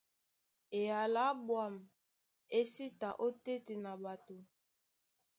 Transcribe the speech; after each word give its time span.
Eyala 0.77 1.21
á 1.31 1.37
ɓwâm 1.45 1.73
é 2.59 2.59
sí 2.73 2.85
ta 2.99 3.09
ótétena 3.27 3.91
ɓato. 4.03 4.35